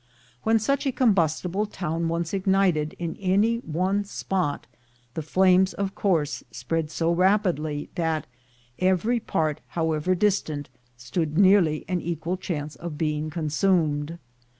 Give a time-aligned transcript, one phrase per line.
[0.41, 4.65] When such a combustible town once ignited in any one spot,
[5.13, 8.25] the flames, of course, spread so rapidly that
[8.79, 14.17] every part, however distant, stood nearly an equal chance of being consumed.